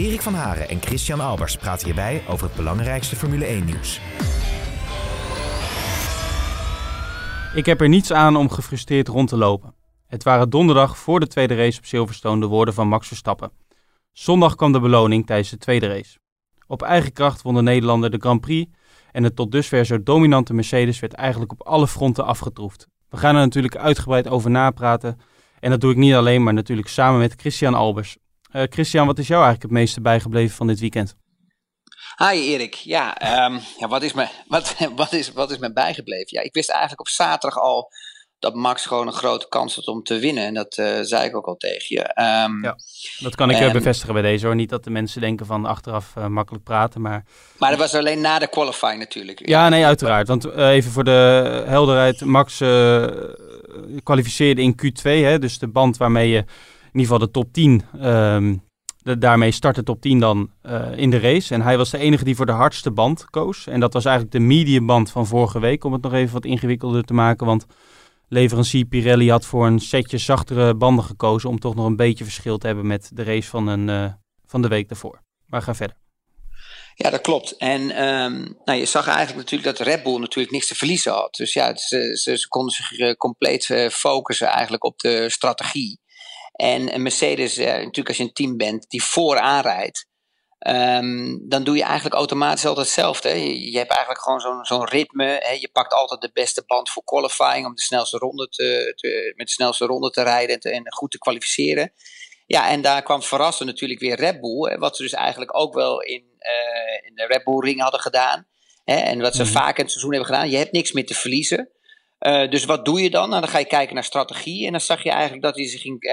[0.00, 4.00] Erik van Haren en Christian Albers praten hierbij over het belangrijkste Formule 1-nieuws.
[7.54, 9.74] Ik heb er niets aan om gefrustreerd rond te lopen.
[10.06, 13.52] Het waren donderdag voor de tweede race op Silverstone de woorden van Max Verstappen.
[14.12, 16.18] Zondag kwam de beloning tijdens de tweede race.
[16.66, 18.70] Op eigen kracht won de Nederlander de Grand Prix
[19.12, 22.86] en de tot dusver zo dominante Mercedes werd eigenlijk op alle fronten afgetroefd.
[23.08, 25.20] We gaan er natuurlijk uitgebreid over napraten
[25.58, 28.18] en dat doe ik niet alleen, maar natuurlijk samen met Christian Albers.
[28.52, 31.16] Uh, Christian, wat is jou eigenlijk het meeste bijgebleven van dit weekend?
[32.16, 33.08] Hi Erik, ja,
[33.46, 36.28] um, ja wat, is me, wat, wat, is, wat is me bijgebleven?
[36.30, 37.90] Ja, ik wist eigenlijk op zaterdag al
[38.38, 40.44] dat Max gewoon een grote kans had om te winnen.
[40.44, 42.00] En dat uh, zei ik ook al tegen je.
[42.00, 42.76] Um, ja,
[43.18, 44.54] dat kan ik en, bevestigen bij deze hoor.
[44.54, 47.24] Niet dat de mensen denken van achteraf uh, makkelijk praten, maar...
[47.58, 49.48] Maar dat was alleen na de qualifying natuurlijk.
[49.48, 50.28] Ja, nee, uiteraard.
[50.28, 52.24] Want uh, even voor de helderheid.
[52.24, 52.58] Max
[54.02, 56.44] kwalificeerde in Q2, hè, dus de band waarmee je
[56.92, 57.82] in ieder geval de top 10.
[58.06, 58.62] Um,
[59.02, 61.54] de, daarmee start de top 10 dan uh, in de race.
[61.54, 63.66] En hij was de enige die voor de hardste band koos.
[63.66, 65.84] En dat was eigenlijk de medium band van vorige week.
[65.84, 67.46] Om het nog even wat ingewikkelder te maken.
[67.46, 67.66] Want
[68.28, 71.48] leverancier Pirelli had voor een setje zachtere banden gekozen.
[71.48, 74.12] Om toch nog een beetje verschil te hebben met de race van, een, uh,
[74.46, 75.22] van de week daarvoor.
[75.46, 75.96] Maar ga verder.
[76.94, 77.56] Ja, dat klopt.
[77.56, 81.34] En um, nou, je zag eigenlijk natuurlijk dat Red Bull natuurlijk niks te verliezen had.
[81.34, 86.00] Dus ja, ze, ze, ze konden zich uh, compleet focussen eigenlijk op de strategie.
[86.60, 90.08] En een Mercedes, uh, natuurlijk als je een team bent die vooraan rijdt,
[90.68, 93.28] um, dan doe je eigenlijk automatisch altijd hetzelfde.
[93.28, 95.24] Je, je, hebt eigenlijk gewoon zo'n zo'n ritme.
[95.24, 95.52] Hè?
[95.52, 99.46] Je pakt altijd de beste band voor qualifying om de snelste ronde te, te met
[99.46, 101.92] de snelste ronde te rijden en, te, en, goed te kwalificeren.
[102.46, 105.74] Ja, en daar kwam verrassen natuurlijk weer Red Bull, hè, wat ze dus eigenlijk ook
[105.74, 108.46] wel in, uh, in de Red Bull ring hadden gedaan.
[108.84, 109.48] Hè, en wat ze mm.
[109.48, 110.50] vaak in het seizoen hebben gedaan.
[110.50, 111.70] Je hebt niks meer te verliezen.
[112.20, 113.28] Uh, dus wat doe je dan?
[113.28, 114.66] Nou, dan ga je kijken naar strategie.
[114.66, 116.12] En dan zag je eigenlijk dat hij zich ging uh,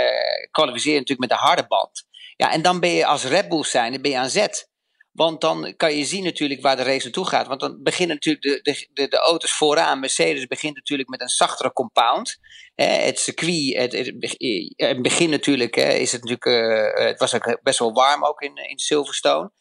[0.51, 2.05] kwalificeren natuurlijk met de harde band.
[2.35, 4.69] Ja, en dan ben je als Red Bull zijn, ben je aan zet.
[5.11, 7.47] Want dan kan je zien natuurlijk waar de race naartoe gaat.
[7.47, 9.99] Want dan beginnen natuurlijk de, de, de, auto's vooraan.
[9.99, 12.37] Mercedes begint natuurlijk met een zachtere compound.
[12.75, 14.35] Hè, het circuit, het, het,
[14.75, 18.55] het begin natuurlijk, hè, is het natuurlijk, het was ook best wel warm ook in,
[18.55, 19.51] in Silverstone.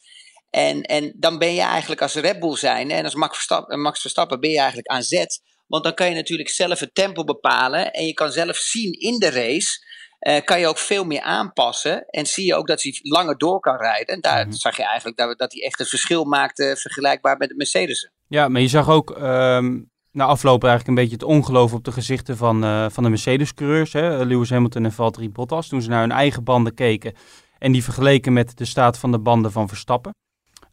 [0.51, 4.01] En, en dan ben je eigenlijk als Red Bull zijn en als Max Verstappen, Max
[4.01, 7.93] Verstappen ben je eigenlijk aan zet want dan kan je natuurlijk zelf het tempo bepalen.
[7.93, 9.85] En je kan zelf zien in de race.
[10.21, 12.07] Uh, kan je ook veel meer aanpassen.
[12.07, 14.15] En zie je ook dat hij langer door kan rijden.
[14.15, 14.59] En daar mm -hmm.
[14.59, 16.77] zag je eigenlijk dat, dat hij echt het verschil maakte.
[16.79, 18.11] vergelijkbaar met de Mercedes.
[18.29, 19.17] Ja, maar je zag ook.
[19.21, 23.09] Um na afloop eigenlijk een beetje het ongeloof op de gezichten van, uh, van de
[23.09, 23.93] Mercedes-coureurs.
[23.93, 25.69] Lewis Hamilton en Valtteri Bottas.
[25.69, 27.15] Toen ze naar hun eigen banden keken.
[27.59, 30.15] En die vergeleken met de staat van de banden van Verstappen.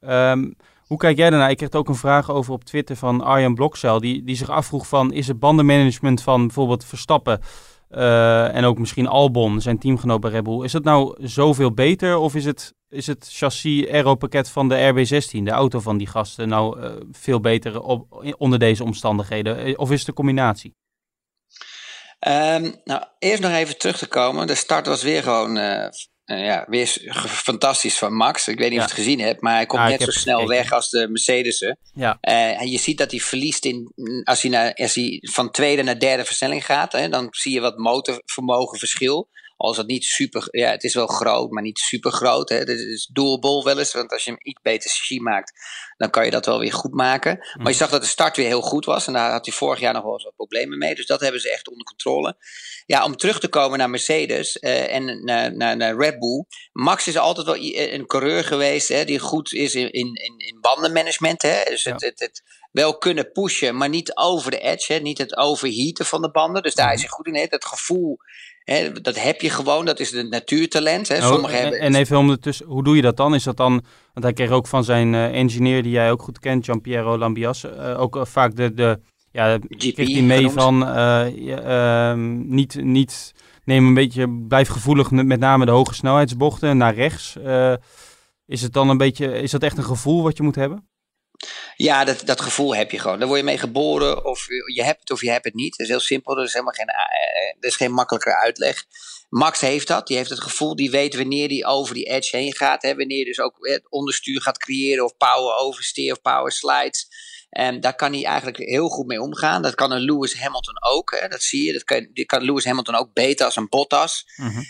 [0.02, 0.56] Um,
[0.94, 1.50] hoe kijk jij daarnaar?
[1.50, 4.88] Ik kreeg ook een vraag over op Twitter van Arjan Blokcel, die, die zich afvroeg
[4.88, 7.42] van, is het bandenmanagement van bijvoorbeeld Verstappen
[7.90, 12.18] uh, en ook misschien Albon, zijn teamgenoot bij Red Bull, is dat nou zoveel beter
[12.18, 16.48] of is het, is het chassis aero-pakket van de RB16, de auto van die gasten,
[16.48, 19.80] nou uh, veel beter op, onder deze omstandigheden?
[19.80, 20.76] Of is het een combinatie?
[22.28, 24.48] Um, nou, eerst nog even terug te komen.
[24.48, 25.58] De start was weer gewoon
[26.26, 26.88] uh, ja, weer
[27.28, 28.48] fantastisch van Max.
[28.48, 28.86] Ik weet niet ja.
[28.86, 30.62] of je het gezien hebt, maar hij komt ja, net zo snel gekeken.
[30.62, 31.78] weg als de Mercedes'en.
[31.94, 32.18] Ja.
[32.22, 33.92] Uh, en je ziet dat hij verliest in,
[34.24, 36.92] als hij, naar, als hij van tweede naar derde versnelling gaat.
[36.92, 39.30] Hè, dan zie je wat motorvermogen verschil.
[39.58, 42.50] Als het niet super, ja, het is wel groot, maar niet super groot.
[42.50, 42.56] Hè.
[42.56, 45.52] Het is doable wel eens, want als je hem iets beter chassis maakt,
[45.98, 47.38] dan kan je dat wel weer goed maken.
[47.58, 49.08] Maar je zag dat de start weer heel goed was.
[49.08, 50.96] En daar had hij vorig jaar nog wel eens wat problemen mee.
[50.96, 52.36] Dus dat hebben ze echt onder controle.
[52.86, 56.46] Ja, om terug te komen naar Mercedes uh, en naar, naar, naar, Red Bull.
[56.72, 57.58] Max is altijd wel
[57.92, 61.42] een coureur geweest hè, die goed is in, in, in bandenmanagement.
[61.42, 61.64] Hè.
[61.64, 61.92] Dus ja.
[61.92, 64.94] het, het, het, wel kunnen pushen, maar niet over de edge.
[64.94, 65.00] Hè.
[65.00, 66.64] Niet het overheaten van de banden.
[66.64, 66.94] Dus daar mm.
[66.94, 67.36] is hij goed in.
[67.36, 67.46] Hè.
[67.50, 68.18] Het gevoel
[68.64, 71.08] He, dat heb je gewoon, dat is het natuurtalent.
[71.08, 71.30] Hè.
[71.30, 71.80] Oh, en, hebben...
[71.80, 73.36] en even ondertussen, hoe doe je dat dan?
[73.36, 73.72] Is dat dan,
[74.14, 77.64] want hij kreeg ook van zijn uh, engineer, die jij ook goed kent, Giampiero Lambias,
[77.64, 79.00] uh, ook uh, vaak de, de
[79.32, 80.78] ja, GP kreeg hij mee van
[81.36, 83.34] ja, niet, niet,
[83.64, 87.36] neem een beetje, blijf gevoelig met name de hoge snelheidsbochten naar rechts.
[88.46, 90.88] is het dan een beetje, is dat echt een gevoel wat je moet hebben?
[91.76, 93.20] Ja, dat, dat gevoel heb je gewoon.
[93.20, 94.26] Daar word je mee geboren.
[94.26, 95.72] Of je hebt het of je hebt het niet.
[95.72, 96.38] Dat is heel simpel.
[96.38, 96.88] Er is helemaal geen,
[97.60, 98.86] er is geen makkelijkere uitleg.
[99.30, 100.08] Max heeft dat.
[100.08, 102.82] Die heeft het gevoel, die weet wanneer hij over die edge heen gaat.
[102.82, 107.08] Hè, wanneer hij dus ook het onderstuur gaat creëren of power oversteer of power slides.
[107.54, 109.62] En daar kan hij eigenlijk heel goed mee omgaan.
[109.62, 111.18] Dat kan een Lewis Hamilton ook.
[111.20, 111.74] Hè, dat zie je.
[111.74, 114.24] Dat kan, die kan Lewis Hamilton ook beter als een Bottas.
[114.36, 114.62] Mm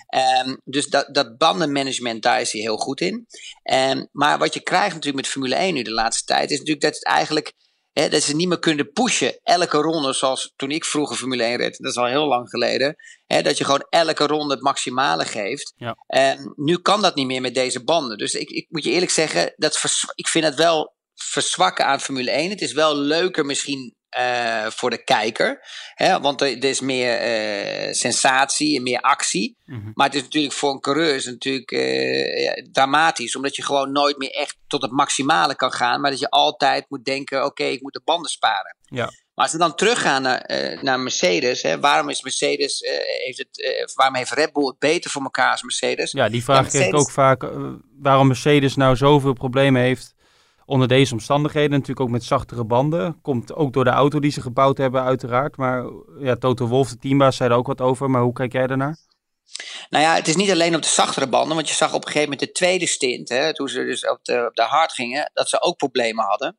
[0.63, 3.27] dus dat, dat bandenmanagement, daar is hij heel goed in.
[3.73, 6.85] Um, maar wat je krijgt natuurlijk met Formule 1 nu de laatste tijd, is natuurlijk
[6.85, 7.53] dat het eigenlijk
[7.93, 11.57] Hè, dat ze niet meer kunnen pushen elke ronde zoals toen ik vroeger Formule 1
[11.57, 11.77] reed.
[11.77, 12.95] Dat is al heel lang geleden.
[13.25, 15.73] Hè, dat je gewoon elke ronde het maximale geeft.
[15.75, 15.95] Ja.
[16.07, 18.17] En nu kan dat niet meer met deze banden.
[18.17, 19.81] Dus ik, ik moet je eerlijk zeggen, dat
[20.15, 20.95] ik vind het wel
[21.29, 22.49] verzwakken aan Formule 1.
[22.49, 25.59] Het is wel leuker misschien uh, voor de kijker.
[25.93, 26.19] Hè?
[26.19, 27.13] Want er, er is meer
[27.87, 29.57] uh, sensatie en meer actie.
[29.65, 29.91] Mm -hmm.
[29.93, 33.35] Maar het is natuurlijk voor een coureur is natuurlijk, uh, ja, dramatisch.
[33.35, 36.01] Omdat je gewoon nooit meer echt tot het maximale kan gaan.
[36.01, 38.77] Maar dat je altijd moet denken, oké, okay, ik moet de banden sparen.
[38.83, 39.05] Ja.
[39.05, 41.61] Maar als we dan teruggaan naar, naar Mercedes.
[41.61, 41.79] Hè?
[41.79, 42.79] Waarom is Mercedes,
[43.23, 46.11] heeft het, waarom heeft Red Bull het beter voor elkaar als Mercedes?
[46.11, 46.87] Ja, die vraag ja, Mercedes...
[46.87, 47.49] ik ook vaak.
[47.99, 50.13] waarom Mercedes nou zoveel problemen heeft
[50.65, 53.21] onder deze omstandigheden, natuurlijk ook met zachtere banden.
[53.21, 55.57] Komt ook door de auto die ze gebouwd hebben, uiteraard.
[55.57, 55.85] Maar
[56.19, 58.09] ja, Toto Wolf, de teambaas, zei er ook wat over.
[58.09, 58.97] Maar hoe kijk jij daarnaar?
[59.89, 62.11] Nou ja, het is niet alleen op de zachtere banden, want je zag op een
[62.11, 65.31] gegeven moment de tweede stint, hè, toen ze dus op de, op de hard gingen,
[65.33, 66.57] dat ze ook problemen hadden.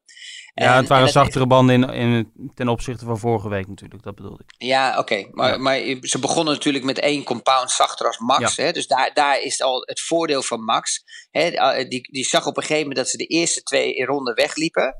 [0.54, 4.42] Ja, het waren zachtere banden in, in, ten opzichte van vorige week natuurlijk, dat bedoelde
[4.46, 4.54] ik.
[4.66, 4.98] Ja, oké.
[4.98, 5.28] Okay.
[5.30, 5.58] Maar, ja.
[5.58, 8.54] maar ze begonnen natuurlijk met één compound zachter als Max.
[8.54, 8.64] Ja.
[8.64, 8.72] Hè?
[8.72, 11.04] Dus daar, daar is al het voordeel van Max.
[11.30, 11.50] Hè?
[11.88, 14.96] Die, die zag op een gegeven moment dat ze de eerste twee ronden wegliepen.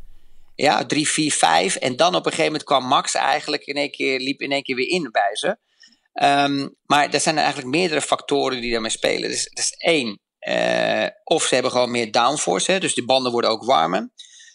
[0.55, 1.77] Ja, drie, vier, vijf.
[1.77, 4.63] En dan op een gegeven moment kwam Max eigenlijk in één keer, liep in één
[4.63, 5.57] keer weer in bij ze.
[6.23, 9.31] Um, maar er zijn er eigenlijk meerdere factoren die daarmee spelen.
[9.31, 10.21] Dus dat is één.
[10.49, 12.81] Uh, of ze hebben gewoon meer downforce, hè?
[12.81, 14.11] dus de banden worden ook warmer.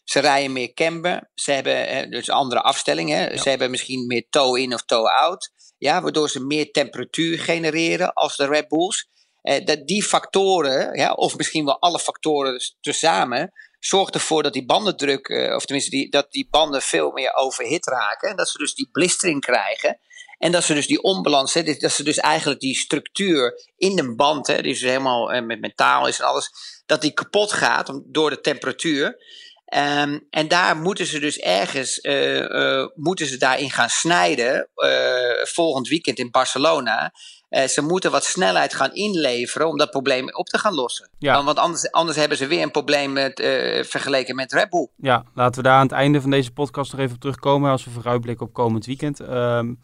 [0.09, 1.29] Ze rijden meer camber.
[1.35, 3.31] Ze hebben dus andere afstellingen.
[3.31, 3.38] Ja.
[3.38, 5.51] Ze hebben misschien meer toe-in of toe-out.
[5.77, 9.09] Ja, waardoor ze meer temperatuur genereren als de Red Bulls.
[9.41, 14.65] Eh, dat die factoren, ja, of misschien wel alle factoren tezamen, zorgt ervoor dat die
[14.65, 18.29] bandendruk, eh, of tenminste die, dat die banden veel meer overhit raken.
[18.29, 20.00] En dat ze dus die blistering krijgen.
[20.38, 24.15] En dat ze dus die onbalans, hè, dat ze dus eigenlijk die structuur in de
[24.15, 26.51] band, hè, die dus helemaal eh, met metaal is en alles,
[26.85, 29.17] dat die kapot gaat door de temperatuur.
[29.75, 34.69] Um, en daar moeten ze dus ergens uh, uh, moeten ze daarin gaan snijden.
[34.75, 34.89] Uh,
[35.44, 37.13] volgend weekend in Barcelona.
[37.50, 41.10] ze moeten wat snelheid gaan inleveren om dat probleem op te gaan lossen.
[41.18, 41.44] Ja.
[41.44, 43.33] Want anders, anders hebben ze weer een probleem met,
[43.88, 44.88] vergeleken met Red Bull.
[44.95, 47.71] Ja, laten we daar aan het einde van deze podcast nog even op terugkomen.
[47.71, 49.19] Als we vooruitblikken op komend weekend.
[49.19, 49.80] Um,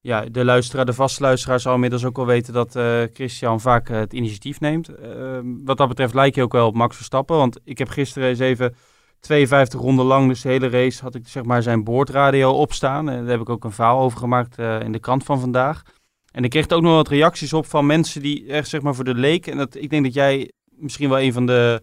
[0.00, 2.70] ja, de luisteraar, de vaste luisteraar zal inmiddels ook wel weten dat
[3.12, 4.88] Christian vaak het initiatief neemt.
[4.88, 7.36] Ehm, wat dat betreft lijkt je ook wel op Max Verstappen.
[7.36, 8.76] Want ik heb gisteren eens even
[9.26, 13.08] 52 ronden lang, dus de hele race, had ik zeg maar zijn boordradio opstaan.
[13.08, 15.82] En daar heb ik ook een verhaal over gemaakt uh, in de krant van vandaag.
[16.30, 19.04] En ik kreeg ook nog wat reacties op van mensen die echt zeg maar voor
[19.04, 19.46] de leek.
[19.46, 21.82] En dat, ik denk dat jij misschien wel een van de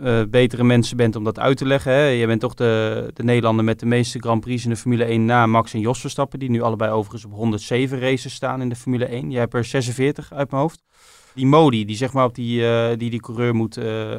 [0.00, 1.92] uh, betere mensen bent om dat uit te leggen.
[1.92, 5.24] Je bent toch de, de Nederlander met de meeste Grand Prix in de Formule 1
[5.24, 6.38] na Max en Jos Verstappen.
[6.38, 9.30] Die nu allebei overigens op 107 races staan in de Formule 1.
[9.30, 10.82] Jij hebt er 46 uit mijn hoofd
[11.34, 14.16] die modi die zeg maar op die, uh, die, die coureur moet, uh,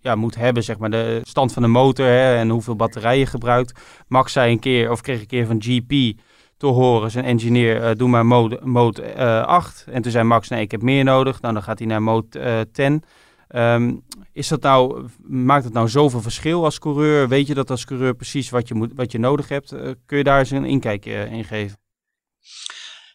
[0.00, 3.80] ja, moet hebben, zeg maar de stand van de motor hè, en hoeveel batterijen gebruikt.
[4.08, 6.20] Max zei een keer, of kreeg een keer van GP
[6.56, 9.14] te horen, zijn engineer, uh, doe maar mode, mode
[9.46, 9.84] 8.
[9.90, 11.40] En toen zei Max, nee, ik heb meer nodig.
[11.40, 13.02] Nou, dan gaat hij naar mode 10.
[13.48, 14.02] Um,
[14.32, 17.28] is dat nou, maakt het nou zoveel verschil als coureur?
[17.28, 19.74] Weet je dat als coureur precies wat je, moet, wat je nodig hebt?
[20.06, 21.78] kun je daar eens een inkijkje in geven?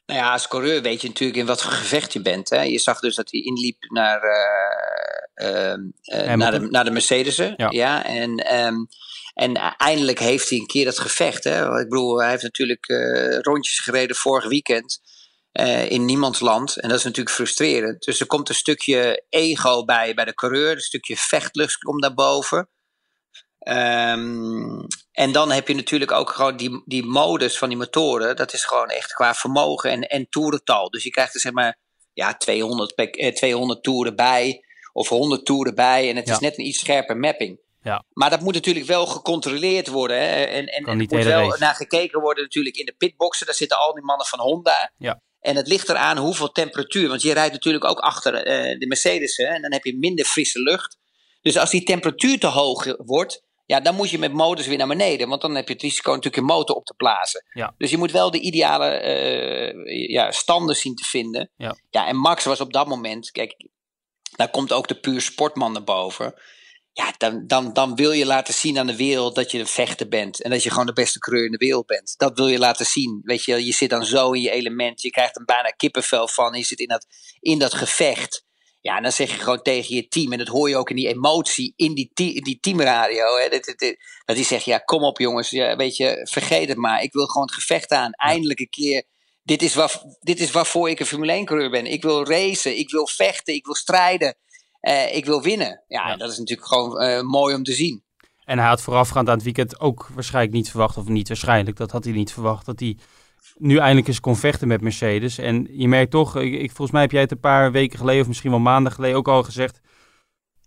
[0.06, 2.50] Nou ja, als coureur weet je natuurlijk in wat voor gevecht je bent.
[2.50, 2.62] Hè.
[2.62, 4.22] Je zag dus dat hij inliep naar,
[5.36, 7.54] uh, uh, naar, de, naar de Mercedes'en.
[7.58, 7.68] Ja.
[7.70, 8.06] ja.
[8.06, 8.88] en, um,
[9.34, 11.44] en eindelijk heeft hij een keer dat gevecht.
[11.44, 11.80] Hè.
[11.80, 12.86] Ik bedoel, hij heeft natuurlijk
[13.42, 15.02] rondjes gereden vorig weekend.
[15.88, 16.78] in niemands land.
[16.78, 18.04] En dat is natuurlijk frustrerend.
[18.04, 20.72] Dus er komt een stukje ego bij, bij de coureur.
[20.72, 22.70] Een stukje vechtlust komt naar boven.
[23.70, 28.36] Um, en dan heb je natuurlijk ook gewoon die, die modus van die motoren.
[28.36, 30.90] Dat is gewoon echt qua vermogen en, en toerental.
[30.90, 31.78] Dus je krijgt er zeg maar
[32.14, 34.66] ja, 200, eh, 200 toeren bij.
[34.94, 36.10] Of 100 toeren bij.
[36.10, 36.34] En het ja.
[36.34, 37.60] is net een iets scherper mapping.
[37.82, 38.06] Ja.
[38.14, 40.18] Maar dat moet natuurlijk wel gecontroleerd worden.
[40.18, 40.44] Hè?
[40.44, 41.60] En, en, en er moet wel race.
[41.60, 43.46] naar gekeken worden natuurlijk in de pitboxen.
[43.46, 44.92] Daar zitten al die mannen van Honda.
[44.98, 45.22] Ja.
[45.40, 47.08] En het ligt eraan hoeveel temperatuur.
[47.08, 49.38] Want je rijdt natuurlijk ook achter uh, de Mercedes.
[49.38, 49.46] Hè?
[49.46, 50.98] En dan heb je minder frisse lucht.
[51.42, 54.88] Dus als die temperatuur te hoog wordt ja, dan moet je met motors weer naar
[54.88, 55.30] beneden.
[55.30, 57.46] Want dan heb je het risico natuurlijk een motor op te blazen.
[57.54, 57.74] Ja.
[57.78, 61.52] Dus je moet wel de ideale uh, ja, standen zien te vinden.
[61.58, 61.78] Ja.
[61.90, 63.68] ja, en Max was op dat moment, kijk,
[64.36, 66.34] daar komt ook de puur sportman naar boven.
[66.94, 70.08] ja, dan, dan, dan wil je laten zien aan de wereld dat je een vechter
[70.08, 70.42] bent.
[70.42, 72.14] En dat je gewoon de beste coureur in de wereld bent.
[72.18, 73.22] Dat wil je laten zien.
[73.24, 75.02] Weet je, je zit dan zo in je element.
[75.02, 76.54] Je krijgt er bijna kippenvel van.
[76.54, 77.06] Je zit in dat,
[77.40, 78.46] in dat gevecht.
[78.82, 80.32] Ja, en dan zeg je gewoon tegen je team.
[80.32, 83.38] En dat hoor je ook in die emotie in die, in die teamradio.
[83.38, 83.96] Hè, dat, dat,
[84.26, 85.50] dat die zegt, ja, kom op jongens.
[85.50, 87.02] Ja, weet je, vergeet het maar.
[87.02, 88.12] Ik wil gewoon het gevecht aan.
[88.12, 89.04] Eindelijk een keer.
[89.44, 91.86] Dit is, waar, dit is waarvoor ik een Formule 1 coureur ben.
[91.86, 92.78] Ik wil racen.
[92.78, 93.54] Ik wil vechten.
[93.54, 94.36] Ik wil strijden.
[94.82, 95.84] Uh, ik wil winnen.
[95.88, 96.16] Ja, ja.
[96.16, 98.04] dat is natuurlijk gewoon uh, mooi om te zien.
[98.46, 101.92] En hij had voorafgaand aan het weekend ook waarschijnlijk niet verwacht, of niet waarschijnlijk, dat
[101.92, 102.98] had hij niet verwacht, dat hij
[103.58, 105.38] nu eindelijk eens kon vechten met Mercedes.
[105.38, 108.28] En je merkt toch, ik, volgens mij heb jij het een paar weken geleden, of
[108.28, 109.82] misschien wel maanden geleden, ook al gezegd,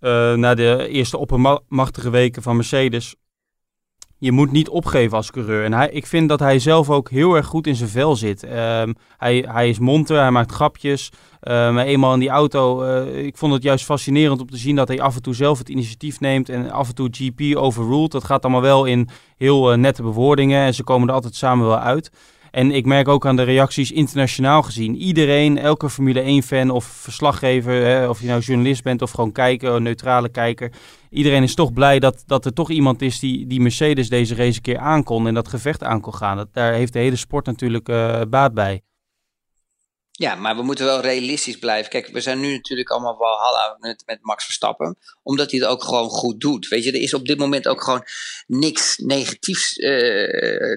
[0.00, 3.14] uh, na de eerste oppermachtige weken van Mercedes,
[4.18, 5.64] je moet niet opgeven als coureur.
[5.64, 8.42] En hij, ik vind dat hij zelf ook heel erg goed in zijn vel zit.
[8.42, 11.10] Um, hij, hij is monter, hij maakt grapjes.
[11.40, 14.88] Um, eenmaal in die auto, uh, ik vond het juist fascinerend om te zien dat
[14.88, 18.12] hij af en toe zelf het initiatief neemt en af en toe GP overruled.
[18.12, 21.66] Dat gaat allemaal wel in heel uh, nette bewoordingen en ze komen er altijd samen
[21.66, 22.10] wel uit.
[22.54, 24.96] En ik merk ook aan de reacties internationaal gezien.
[24.96, 29.72] Iedereen, elke Formule 1-fan of verslaggever, hè, of je nou journalist bent of gewoon kijker,
[29.72, 30.72] een neutrale kijker.
[31.10, 34.56] Iedereen is toch blij dat, dat er toch iemand is die, die Mercedes deze race
[34.56, 36.36] een keer aankon en dat gevecht aan kon gaan.
[36.36, 38.82] Dat, daar heeft de hele sport natuurlijk uh, baat bij.
[40.16, 41.90] Ja, maar we moeten wel realistisch blijven.
[41.90, 44.98] Kijk, we zijn nu natuurlijk allemaal wel met, met Max Verstappen.
[45.22, 46.68] Omdat hij het ook gewoon goed doet.
[46.68, 48.04] Weet je, er is op dit moment ook gewoon
[48.46, 49.90] niks negatiefs uh,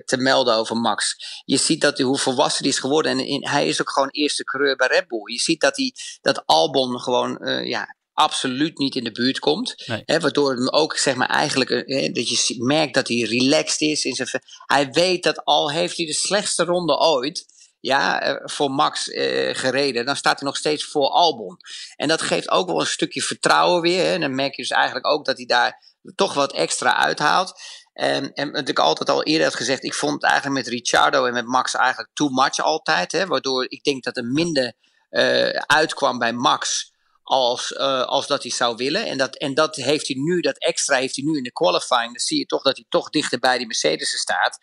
[0.05, 1.15] te melden over Max.
[1.45, 3.11] Je ziet dat hij, hoe volwassen hij is geworden.
[3.11, 5.31] En in, hij is ook gewoon eerste coureur bij Red Bull.
[5.31, 9.83] Je ziet dat, hij, dat Albon gewoon, uh, ja, absoluut niet in de buurt komt.
[9.85, 10.03] Nee.
[10.05, 14.03] Hè, waardoor hem ook, zeg maar, eigenlijk, hè, dat je merkt dat hij relaxed is.
[14.03, 14.29] In zijn,
[14.65, 17.45] hij weet dat al heeft hij de slechtste ronde ooit
[17.79, 21.57] ja, voor Max uh, gereden, dan staat hij nog steeds voor Albon.
[21.95, 24.05] En dat geeft ook wel een stukje vertrouwen weer.
[24.05, 24.13] Hè.
[24.13, 25.83] En dan merk je dus eigenlijk ook dat hij daar
[26.15, 27.61] toch wat extra uithaalt.
[27.93, 31.25] En, en wat ik altijd al eerder had gezegd, ik vond het eigenlijk met Ricciardo
[31.25, 33.11] en met Max eigenlijk too much altijd.
[33.11, 34.73] Hè, waardoor ik denk dat er minder
[35.09, 36.91] uh, uitkwam bij Max
[37.23, 39.05] als, als dat hij zou willen.
[39.05, 42.11] En dat, en dat heeft hij nu, dat extra heeft hij nu in de qualifying.
[42.11, 44.59] Dan zie je toch dat hij toch dichter bij die Mercedes staat.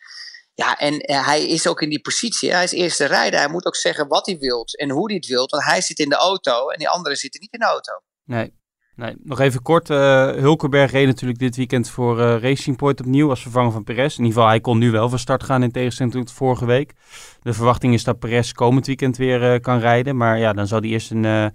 [0.55, 2.53] Ja, en uh, hij is ook in die positie.
[2.53, 3.39] Hij is eerste rijder.
[3.41, 5.51] Hij moet ook zeggen wat hij wilt en hoe hij het wilt.
[5.51, 7.93] Want hij zit in de auto en die anderen zitten niet in de auto.
[8.25, 8.53] Nee,
[8.97, 9.15] nee.
[9.23, 9.91] nog even kort.
[9.91, 14.19] Uh, Hulkenberg reed natuurlijk dit weekend voor uh, Racing Point opnieuw als vervanger van Perez.
[14.19, 16.93] In ieder geval, hij kon nu wel van start gaan in tegenstelling tot vorige week.
[17.43, 20.17] De verwachting is dat Perez komend weekend weer kan rijden.
[20.17, 21.53] Maar ja, dan zal hij eerst een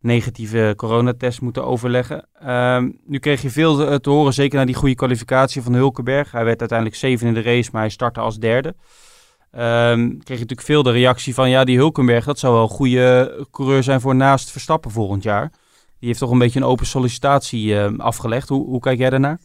[0.00, 2.28] negatieve coronatest moeten overleggen.
[2.48, 6.30] Um, nu kreeg je veel te horen, zeker na die goede kwalificatie van Hulkenberg.
[6.30, 8.68] Hij werd uiteindelijk zeven in de race, maar hij startte als derde.
[8.68, 12.68] Um, kreeg je natuurlijk veel de reactie van, ja, die Hulkenberg, dat zou wel een
[12.68, 15.50] goede coureur zijn voor naast Verstappen volgend jaar.
[15.98, 18.48] Die heeft toch een beetje een open sollicitatie uh, afgelegd.
[18.48, 19.40] Hoe, hoe kijk jij daarnaar?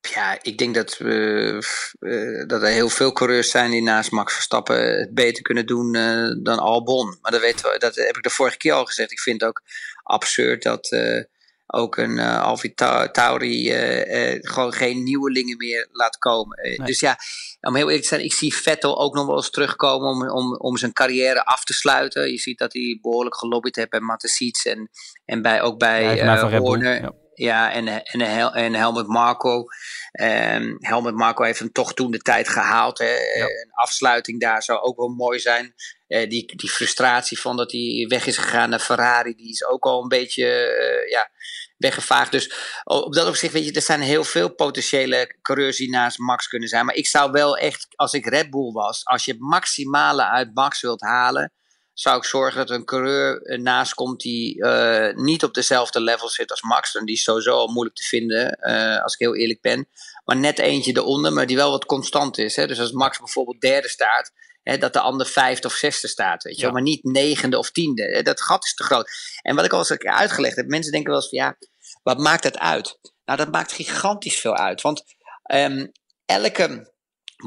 [0.00, 1.60] Ja, ik denk dat, uh,
[2.00, 5.96] uh, dat er heel veel coureurs zijn die naast Max Verstappen het beter kunnen doen
[5.96, 7.18] uh, dan Albon.
[7.20, 9.12] Maar dat, weten we, dat heb ik de vorige keer al gezegd.
[9.12, 9.62] Ik vind het ook
[10.02, 10.96] absurd dat
[11.66, 13.70] ook een uh, Alfi Tauri
[14.40, 16.58] gewoon geen nieuwelingen meer laat komen.
[16.62, 16.86] Nee.
[16.86, 17.18] Dus ja,
[17.60, 20.56] om heel eerlijk te zijn, ik zie Vettel ook nog wel eens terugkomen om, om,
[20.56, 22.30] om zijn carrière af te sluiten.
[22.30, 24.90] Je ziet dat hij behoorlijk gelobbyd heeft bij Matesiets en,
[25.24, 27.00] en bij, ook bij ja, Horner.
[27.00, 27.12] Ja.
[27.36, 28.20] Ja, en, en,
[28.52, 29.64] en Helmut Marco.
[30.20, 32.98] Um, Helmut Marco heeft hem toch toen de tijd gehaald.
[32.98, 33.14] Hè.
[33.14, 33.44] Ja.
[33.44, 35.74] Een afsluiting daar zou ook wel mooi zijn.
[36.08, 39.84] Uh, die, die frustratie van dat hij weg is gegaan naar Ferrari, die is ook
[39.84, 41.30] al een beetje uh, ja,
[41.76, 42.32] weggevaagd.
[42.32, 46.48] Dus op dat opzicht, weet je, er zijn heel veel potentiële coureurs die naast Max
[46.48, 46.84] kunnen zijn.
[46.84, 50.54] Maar ik zou wel echt, als ik Red Bull was, als je het maximale uit
[50.54, 51.52] Max wilt halen,
[51.98, 56.50] zou ik zorgen dat een coureur naast komt die uh, niet op dezelfde level zit
[56.50, 56.94] als Max.
[56.94, 59.88] En die is sowieso al moeilijk te vinden, uh, als ik heel eerlijk ben.
[60.24, 62.56] Maar net eentje eronder, maar die wel wat constant is.
[62.56, 62.66] Hè?
[62.66, 66.42] Dus als Max bijvoorbeeld derde staat, hè, dat de ander vijfde of zesde staat.
[66.42, 66.66] Weet je?
[66.66, 66.72] Ja.
[66.72, 68.22] Maar niet negende of tiende.
[68.22, 69.10] Dat gat is te groot.
[69.42, 71.56] En wat ik al eens uitgelegd heb, mensen denken wel eens van ja,
[72.02, 72.98] wat maakt dat uit?
[73.24, 74.80] Nou, dat maakt gigantisch veel uit.
[74.80, 75.04] Want
[75.52, 75.92] um,
[76.26, 76.94] elke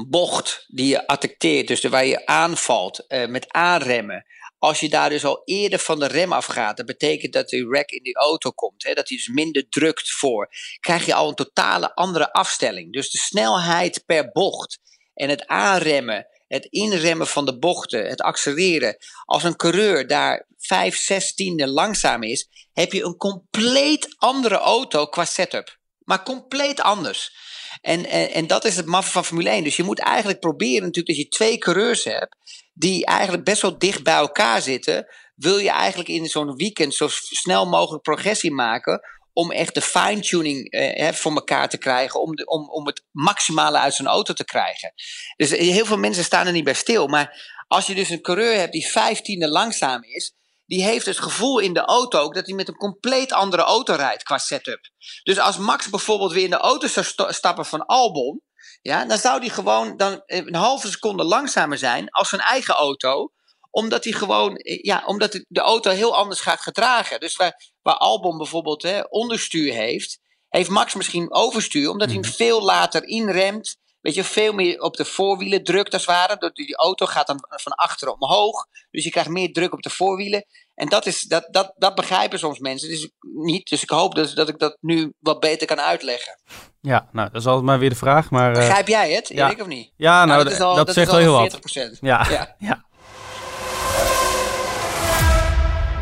[0.08, 4.24] bocht die je attacteert, dus waar je aanvalt uh, met aanremmen
[4.60, 7.90] als je daar dus al eerder van de rem afgaat, dat betekent dat de rack
[7.90, 10.48] in die auto komt, hè, dat hij dus minder drukt voor,
[10.80, 12.92] krijg je al een totale andere afstelling.
[12.92, 14.78] Dus de snelheid per bocht
[15.14, 18.96] en het aanremmen, het inremmen van de bochten, het accelereren.
[19.24, 25.06] Als een coureur daar 5, 6 tiende langzaam is, heb je een compleet andere auto
[25.06, 25.78] qua setup.
[26.04, 27.32] Maar compleet anders.
[27.80, 29.64] En, en, en dat is het maffe van Formule 1.
[29.64, 32.36] Dus je moet eigenlijk proberen natuurlijk dat je twee coureurs hebt
[32.80, 35.06] die eigenlijk best wel dicht bij elkaar zitten.
[35.34, 39.00] Wil je eigenlijk in zo'n weekend zo snel mogelijk progressie maken
[39.32, 42.20] om echt de fine-tuning eh, voor elkaar te krijgen.
[42.20, 44.92] Om, om, om het maximale uit zijn auto te krijgen.
[45.36, 47.06] Dus heel veel mensen staan er niet bij stil.
[47.06, 50.34] Maar als je dus een coureur hebt die vijftiende langzaam is.
[50.66, 53.94] Die heeft het gevoel in de auto ook dat hij met een compleet andere auto
[53.94, 54.80] rijdt qua setup.
[55.22, 58.42] Dus als Max bijvoorbeeld weer in de auto zou stappen van Albon.
[58.82, 63.32] Ja, dan zou hij gewoon dan een halve seconde langzamer zijn als zijn eigen auto
[63.70, 67.20] omdat hij gewoon, ja, omdat de auto heel anders gaat gedragen.
[67.20, 70.18] Dus waar, waar Albon bijvoorbeeld hè, onderstuur heeft,
[70.48, 72.34] heeft Max misschien overstuur, omdat hij hem mhm.
[72.34, 73.76] veel later inremt.
[74.00, 76.50] Weet je, veel meer op de voorwielen drukt als het ware.
[76.52, 78.66] Die auto gaat dan van achteren omhoog.
[78.90, 80.44] Dus je krijgt meer druk op de voorwielen.
[80.74, 83.68] En dat, is, dat, dat, dat begrijpen soms mensen dus niet.
[83.68, 86.40] Dus ik hoop dus dat ik dat nu wat beter kan uitleggen.
[86.80, 88.30] Ja, nou, dat is altijd maar weer de vraag.
[88.30, 89.62] Maar, eh, Begrijp jij het, Erik, ja.
[89.62, 89.92] of niet?
[89.96, 91.54] Ja, nou, nou dat, dat, zegt wel heel 40%.
[91.54, 91.98] wat.
[92.00, 92.54] Ja, ja.
[92.58, 92.84] ja.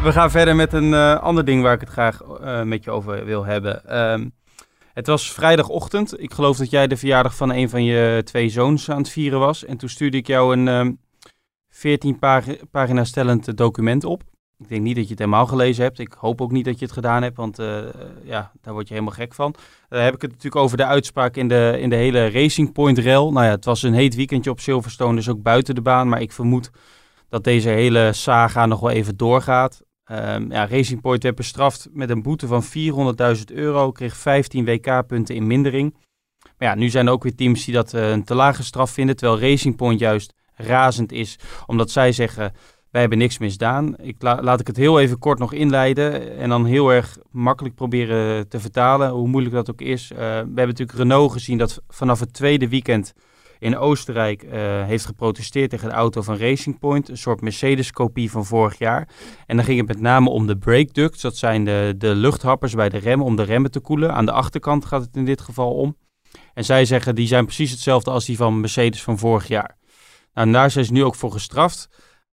[0.02, 2.90] We gaan verder met een uh, ander ding waar ik het graag uh, met je
[2.90, 3.98] over wil hebben.
[3.98, 4.37] Um,
[4.98, 6.20] het was vrijdagochtend.
[6.22, 9.38] Ik geloof dat jij de verjaardag van een van je twee zoons aan het vieren
[9.38, 9.64] was.
[9.64, 10.92] En toen stuurde ik jou een um, ehm,
[11.68, 12.18] 14
[12.70, 14.22] pagina stellend document op.
[14.58, 15.98] Ik denk niet dat je het helemaal gelezen hebt.
[15.98, 17.78] Ik hoop ook niet dat je het gedaan hebt, want uh,
[18.24, 19.54] ja, daar word je helemaal gek van.
[19.88, 22.98] Daar heb ik het natuurlijk over de uitspraak in de, in de hele Racing Point
[22.98, 23.32] rel.
[23.32, 26.08] Nou ja, het was een heet weekendje op Silverstone, dus ook buiten de baan.
[26.08, 26.70] Maar ik vermoed
[27.28, 29.82] dat deze hele saga nog wel even doorgaat.
[30.10, 35.34] Um, ja, Racing Point werd bestraft met een boete van 400.000 euro, kreeg 15 WK-punten
[35.34, 35.96] in mindering.
[36.58, 38.90] Maar ja, nu zijn er ook weer teams die dat uh, een te lage straf
[38.90, 42.52] vinden, terwijl Racing Point juist razend is, omdat zij zeggen,
[42.90, 43.96] wij hebben niks misdaan.
[43.98, 48.48] Ik laat ik het heel even kort nog inleiden en dan heel erg makkelijk proberen
[48.48, 50.10] te vertalen, hoe moeilijk dat ook is.
[50.12, 53.14] Uh, we hebben natuurlijk Renault gezien dat vanaf het tweede weekend
[53.58, 54.52] in Oostenrijk uh,
[54.84, 57.08] heeft geprotesteerd tegen de auto van Racing Point.
[57.08, 59.08] Een soort Mercedes-kopie van vorig jaar.
[59.46, 61.20] En dan ging het met name om de brake ducts.
[61.20, 64.14] Dat zijn de, de luchthappers bij de remmen om de remmen te koelen.
[64.14, 65.96] Aan de achterkant gaat het in dit geval om.
[66.54, 69.76] En zij zeggen die zijn precies hetzelfde als die van Mercedes van vorig jaar.
[70.34, 71.88] Nou, daar zijn ze nu ook voor gestraft.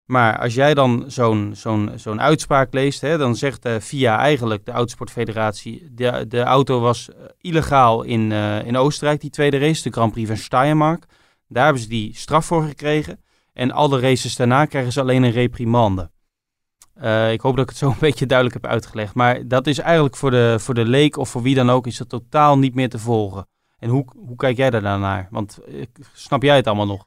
[0.06, 4.66] Maar als jij dan zo'n zo'n zo'n uitspraak leest, hè, dan zegt de FIA eigenlijk,
[4.66, 9.84] de Autosportfederatie, de, de auto was eh, illegaal in, uh, in Oostenrijk, die tweede race,
[9.84, 11.06] de Grand Prix van Steiermark.
[11.48, 13.24] Daar hebben ze die straf voor gekregen.
[13.54, 16.12] En alle races daarna krijgen ze alleen een reprimande.
[17.32, 19.14] Ik hoop dat ik het zo een beetje duidelijk heb uitgelegd.
[19.14, 21.98] Maar dat is eigenlijk voor de, voor de leek of voor wie dan ook, is
[21.98, 23.48] dat totaal niet meer te volgen.
[23.78, 25.28] En hoe, hoe kijk jij daar naar?
[25.32, 25.60] Want
[26.14, 27.06] snap jij het allemaal nog?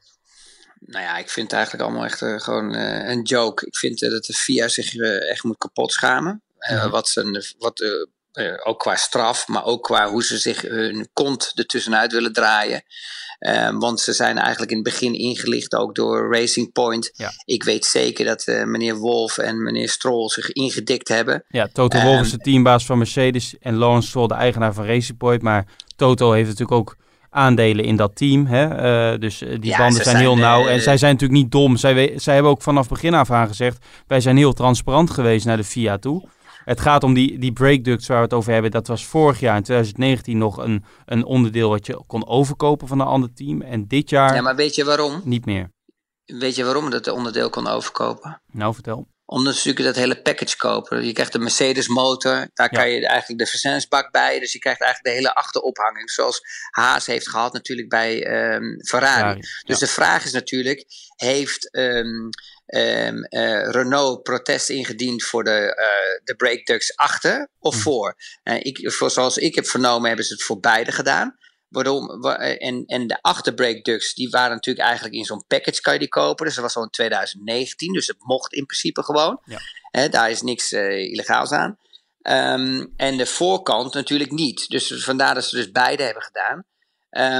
[0.79, 3.65] Nou ja, ik vind het eigenlijk allemaal echt uh, gewoon uh, een joke.
[3.65, 6.41] Ik vind uh, dat de FIA zich echt moet kapot schamen.
[6.69, 6.89] Ja.
[6.89, 8.07] Wat ze, wat,
[8.63, 12.83] ook qua straf, maar ook qua hoe ze zich hun kont ertussenuit willen draaien.
[13.79, 17.09] want ze zijn eigenlijk in het begin ingelicht ook door Racing Point.
[17.13, 17.31] Ja.
[17.45, 21.43] Ik weet zeker dat meneer Wolf en meneer Stroll zich ingedikt hebben.
[21.47, 25.17] Ja, Toto Wolff is de teambaas van Mercedes en Lawrence Stroll de eigenaar van Racing
[25.17, 25.41] Point.
[25.41, 25.65] Maar
[25.95, 26.97] Toto heeft natuurlijk ook
[27.29, 28.45] aandelen in dat team.
[28.45, 28.65] Hè?
[29.13, 30.67] Uh, dus eh, die banden zijn, heel nauw.
[30.67, 31.77] en zij zijn natuurlijk niet dom.
[31.77, 33.85] Zij, zij hebben ook vanaf begin af aan gezegd...
[34.07, 36.27] wij zijn heel transparant geweest naar de FIA toe.
[36.63, 38.71] Het gaat om die, die breakducts waar we het over hebben.
[38.71, 42.99] Dat was vorig jaar in 2019 nog een, een onderdeel wat je kon overkopen van
[42.99, 43.61] een ander team.
[43.61, 44.35] En dit jaar...
[44.35, 45.21] Ja, maar weet je waarom?
[45.23, 45.71] Niet meer.
[46.25, 48.41] Weet je waarom dat onderdeel kon overkopen?
[48.51, 51.05] Nou, vertel omdat ze natuurlijk dat hele package kopen.
[51.05, 54.39] Je krijgt de Mercedes motor, daar kan je eigenlijk de versnellingsbak bij.
[54.39, 56.09] Dus je krijgt eigenlijk de hele achterophanging.
[56.11, 59.39] Zoals Haas heeft gehad natuurlijk bij um, Ferrari.
[59.65, 62.29] dus de vraag is natuurlijk, heeft um,
[62.65, 67.81] um, uh, Renault protest ingediend voor de, uh, de brake ducts achter of hm.
[67.81, 68.15] voor?
[68.43, 69.11] Uh, ik, voor?
[69.11, 71.37] Zoals ik heb vernomen hebben ze het voor beide gedaan.
[71.69, 72.23] Waarom?
[72.23, 76.07] En, en de achterbrake ducts, die waren natuurlijk eigenlijk in zo'n package kan je die
[76.07, 76.45] kopen.
[76.45, 79.41] Dus dat was al in 2019, dus het mocht in principe gewoon.
[79.91, 80.07] Ja.
[80.07, 81.77] daar is niks uh, illegaals aan.
[82.21, 84.67] Um, en de voorkant natuurlijk niet.
[84.67, 86.63] Dus vandaar dat ze dus beide hebben gedaan.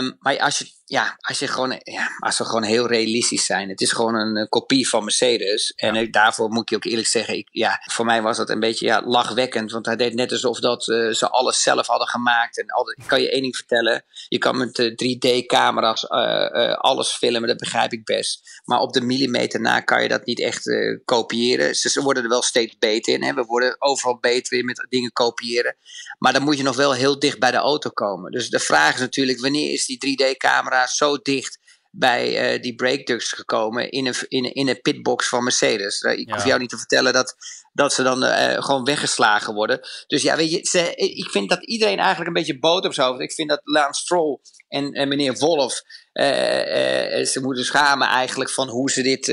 [0.04, 3.70] Um, maar als je ja, als, je gewoon, ja, als we gewoon heel realistisch zijn.
[3.70, 5.72] Het is gewoon een, kopie van Mercedes.
[5.76, 7.38] En daarvoor moet ik je ook eerlijk zeggen.
[7.38, 9.72] Ik, ja, voor mij was dat een beetje ja, lachwekkend.
[9.72, 12.60] Want hij deed net alsof dat, uh, ze alles zelf hadden gemaakt.
[12.60, 14.04] En al, ik kan je één ding vertellen.
[14.28, 17.48] Je kan met uh, 3D-camera's uh, alles filmen.
[17.48, 18.62] Dat begrijp ik best.
[18.66, 20.70] Maar op de millimeter na kan je dat niet echt
[21.06, 21.76] kopiëren.
[21.76, 23.24] Ze, ze, worden er wel steeds beter in.
[23.24, 23.34] Hè.
[23.34, 25.76] We worden overal beter in met dingen kopiëren.
[26.18, 28.32] Maar dan moet je nog wel heel dicht bij de auto komen.
[28.32, 29.40] Dus de vraag is natuurlijk.
[29.40, 31.60] Wanneer is die 3D-camera zo dicht
[31.92, 36.02] bij uh, die breakducts gekomen in een, in, in een pitbox van Mercedes.
[36.02, 36.34] Uh, ik ja.
[36.34, 37.36] hoef jou niet te vertellen dat,
[37.74, 39.80] dat ze dan uh, gewoon weggeslagen worden.
[40.08, 43.08] Dus ja, weet je, ze, ik vind dat iedereen eigenlijk een beetje boot op zijn
[43.08, 43.22] hoofd.
[43.22, 45.82] Ik vind dat Lance Stroll en, en meneer Wolf,
[46.14, 49.28] ze moeten schamen eigenlijk van hoe ze dit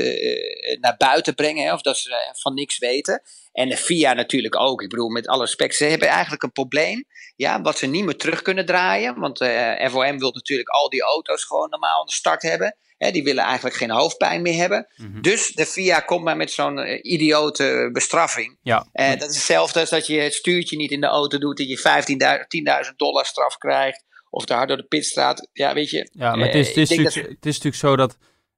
[0.79, 1.65] naar buiten brengen.
[1.65, 3.21] Hè, of dat ze van niks weten.
[3.57, 4.81] En de FIA natuurlijk ook.
[4.81, 7.05] Ik bedoel, met alle respect, ze hebben eigenlijk een probleem.
[7.35, 9.19] Ja, wat ze niet meer terug kunnen draaien.
[9.19, 12.77] Want uh, FOM wil natuurlijk al die auto's gewoon normaal aan de start hebben.
[12.97, 14.87] Hè, die willen eigenlijk geen hoofdpijn meer hebben.
[14.95, 15.21] Mhm.
[15.21, 18.57] Dus de FIA komt maar met zo'n uh, idiote bestraffing.
[18.61, 18.87] Ja.
[18.93, 21.57] Uh, dat is hetzelfde als dat je het stuurtje niet in de auto doet.
[21.57, 24.05] Dat je 10.000 dollar straf krijgt.
[24.29, 25.49] Of te hard door de pitstraat.
[25.53, 26.09] Ja, weet je.
[26.11, 28.17] Ja, maar het is, het is, natuurlijk, het is natuurlijk zo dat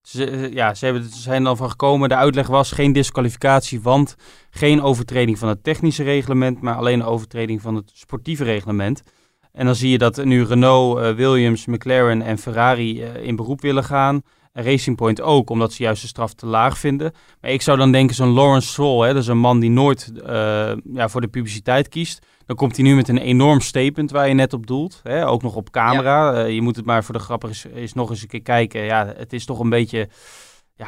[0.10, 2.10] ze, ja, ze hebben, ze zijn er van gekomen.
[2.10, 4.16] De uitleg was geen disqualificatie, want
[4.50, 9.02] geen overtreding van het technische reglement, maar alleen een overtreding van het sportieve reglement.
[9.52, 13.62] En dan zie je dat nu Renault, uh, Williams, McLaren en Ferrari uh, in beroep
[13.62, 14.22] willen gaan.
[14.54, 17.14] Racing Point ook, omdat ze juist de straf te laag vinden.
[17.42, 20.12] Maar ik zou dan denken, zo'n Lawrence Stroll, hè, dat is een man die nooit
[20.94, 22.26] ja, voor de publiciteit kiest.
[22.50, 25.00] Dan komt hij nu met een enorm statement waar je net op doelt.
[25.04, 25.28] Hè?
[25.28, 26.32] Ook nog op camera.
[26.32, 26.46] Ja.
[26.46, 28.82] Uh, je moet het maar voor de grap is, is nog eens een keer kijken.
[28.82, 30.10] Ja, het is toch een beetje...
[30.76, 30.88] Ja,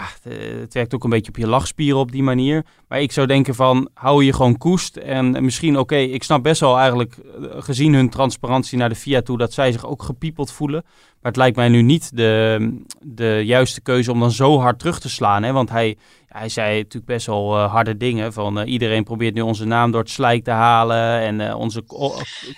[0.61, 2.65] het werkt ook een beetje op je lachspieren op die manier.
[2.87, 4.97] Maar ik zou denken van, hou je gewoon koest.
[4.97, 9.21] En misschien, oké, okay, ik snap best wel eigenlijk, gezien hun transparantie naar de FIA
[9.21, 10.83] toe, dat zij zich ook gepiepeld voelen.
[11.21, 14.99] Maar het lijkt mij nu niet de, de juiste keuze om dan zo hard terug
[14.99, 15.43] te slaan.
[15.43, 15.51] Hè?
[15.51, 18.33] Want hij, hij zei natuurlijk best wel uh, harde dingen.
[18.33, 21.19] Van uh, iedereen probeert nu onze naam door het slijk te halen.
[21.19, 21.83] En uh, onze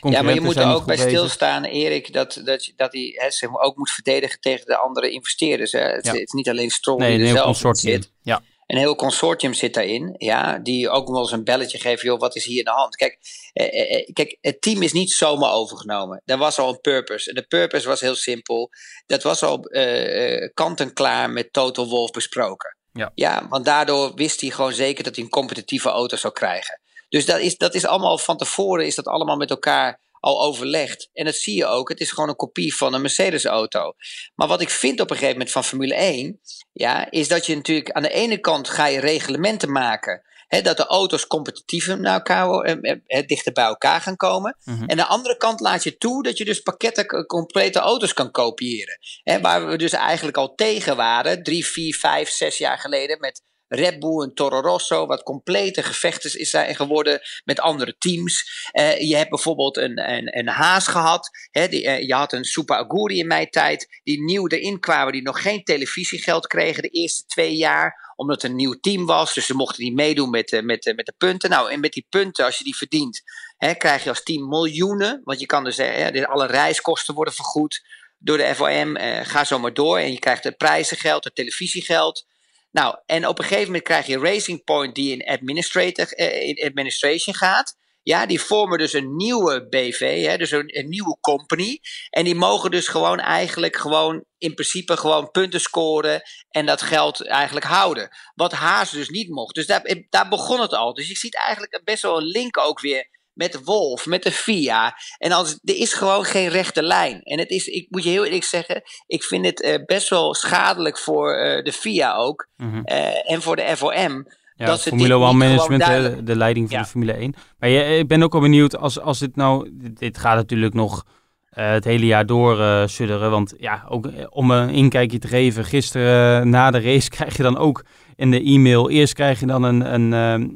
[0.02, 1.12] Ja, maar je moet er ook bij bezig.
[1.12, 5.10] stilstaan, Erik, dat, dat, dat hij hè, zeg maar, ook moet verdedigen tegen de andere
[5.10, 5.72] investeerders.
[5.72, 5.80] Hè?
[5.80, 6.12] Het, Ja.
[6.12, 8.12] het is niet alleen Stroll Nee, die er zelf in zit.
[8.22, 8.42] Ja.
[8.68, 12.36] Een heel consortium zit daarin, ja, die ook wel eens een belletje geven, joh, wat
[12.36, 12.96] is hier aan de hand?
[12.96, 13.18] Kijk,
[13.54, 16.22] eh, eh, kijk, het team is niet zomaar overgenomen.
[16.26, 17.30] Er was al een purpose.
[17.30, 18.70] En de purpose was heel simpel.
[19.06, 22.78] Dat was al eh, eh, kant en klaar met Total Wolf besproken.
[22.92, 23.12] Ja.
[23.16, 26.80] ja, want daardoor wist hij gewoon zeker dat hij een competitieve auto zou krijgen.
[27.10, 31.10] Dus dat is, dat is allemaal van tevoren, is dat allemaal met elkaar al overlegd.
[31.14, 31.90] En dat zie je ook.
[31.90, 33.94] Het is gewoon een kopie van een Mercedes-auto.
[34.36, 36.40] Maar wat ik vind op een gegeven moment van Formule 1,
[36.72, 40.22] ja, is dat je natuurlijk aan de ene kant ga je reglementen maken.
[40.48, 44.58] Hè, dat de auto's competitiever naar elkaar, eh, eh, dichter bij elkaar gaan komen.
[44.64, 44.84] Mhm.
[44.84, 48.32] En aan de andere kant laat je toe dat je dus pakketten, complete auto's kan
[48.32, 49.00] kopiëren.
[49.24, 53.42] Hè, waar we dus eigenlijk al tegen waren, drie, vier, vijf, zes jaar geleden met
[53.76, 58.68] Red Bull en Toro Rosso, wat complete gevechten is zijn geworden met andere teams.
[58.72, 61.30] Eh, je hebt bijvoorbeeld een, een, een Haas gehad.
[61.52, 65.22] Hè, eh, je had een Super Aguri in mijn tijd, die nieuw erin kwamen, die
[65.22, 69.34] nog geen televisiegeld kregen de eerste twee jaar omdat het een nieuw team was.
[69.34, 71.50] Dus ze mochten niet meedoen met, eh, met, met de punten.
[71.50, 73.22] Nou, en met die punten, als je die verdient,
[73.58, 75.22] hè, krijg je als team miljoenen.
[75.24, 77.82] Want je kan dus, hè, alle reiskosten worden vergoed
[78.18, 78.96] door de FOM.
[78.96, 79.98] eh, ga zo maar door.
[79.98, 82.26] En je krijgt het prijzengeld, het televisiegeld.
[82.74, 87.36] Nou, en op een gegeven moment krijg je Racing Point die in, eh, in administration
[87.36, 87.76] gaat.
[88.02, 91.80] Ja, die vormen dus een nieuwe BV, hè, dus een, nieuwe company.
[92.10, 97.28] En die mogen dus gewoon eigenlijk gewoon in principe gewoon punten scoren en dat geld
[97.28, 98.10] eigenlijk houden.
[98.36, 99.56] Wat Haas dus niet mocht.
[99.56, 100.94] Dus daar, daar begon het al.
[100.94, 104.96] Dus je ziet eigenlijk best wel een link ook weer met Wolf, met de FIA.
[105.18, 107.22] En als, er is gewoon geen rechte lijn.
[107.22, 110.34] En het is, ik moet je heel eerlijk zeggen, ik vind het eh, best wel
[110.34, 112.48] schadelijk voor eh, de FIA ook.
[112.58, 112.82] Mhm.
[112.84, 114.28] eh, en voor de FOM.
[114.56, 116.84] Ja, dat Formule dit 1 niet management, de leiding van Ja.
[116.84, 117.34] de Formule 1.
[117.60, 121.06] Maar je, ik ben ook wel benieuwd, als, als dit nou, dit, gaat natuurlijk nog
[121.50, 123.32] het hele jaar door sudderen.
[123.32, 127.58] Want ja, ook om een inkijkje te geven, gisteren na de race krijg je dan
[127.58, 130.12] ook in de e-mail, eerst krijg je dan een, een,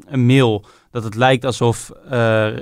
[0.06, 2.10] een mail dat het lijkt alsof eh,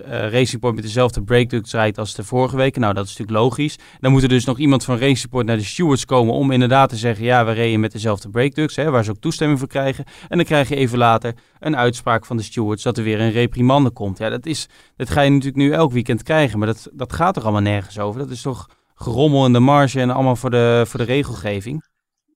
[0.08, 2.80] Racing Point met dezelfde breakducts rijdt als de vorige weken.
[2.80, 3.78] Nou, dat is natuurlijk logisch.
[4.00, 6.88] Dan moet er dus nog iemand van Racing Point naar de stewards komen om inderdaad
[6.88, 10.04] te zeggen, ja, we reden met dezelfde breakducts, waar ze ook toestemming voor krijgen.
[10.28, 13.30] En dan krijg je even later een uitspraak van de stewards dat er weer een
[13.30, 14.18] reprimande komt.
[14.18, 17.36] Ja, dat, is, dat ga je natuurlijk nu elk weekend krijgen, maar dat, dat gaat
[17.36, 18.20] er allemaal nergens over.
[18.20, 21.84] Dat is toch gerommel in de marge en allemaal voor de, voor de regelgeving.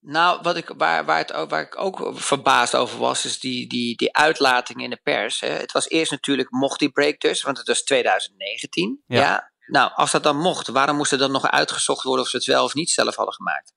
[0.00, 3.68] Nou, wat ik, waar, waar, het, ook- waar ik ook verbaasd over was, is die,
[3.68, 5.40] die, die uitlating in de pers.
[5.40, 5.48] Hè.
[5.48, 9.02] Het was eerst natuurlijk, mocht die break dus, want het was 2019.
[9.06, 9.20] Ja.
[9.20, 9.52] Ja.
[9.66, 12.46] Nou, als dat dan mocht, waarom moest er dan nog uitgezocht worden of ze het
[12.46, 13.72] wel of niet zelf hadden gemaakt?